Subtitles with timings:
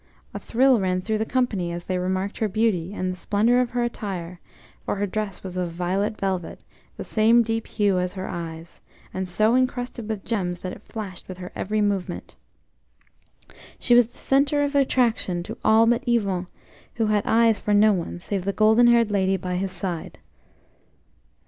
[0.33, 3.69] A thrill ran through the company as they remarked her beauty, and the splendour of
[3.69, 4.39] her attire;
[4.83, 6.59] for her dress was of violet velvet,
[6.97, 8.81] the same deep hue as her eyes,
[9.13, 12.33] and so encrusted with gems that it flashed with her every movement.
[13.77, 16.47] She was the centre of attraction to all but Yvon,
[16.95, 20.17] who had eyes for no one save the golden haired lady by his side.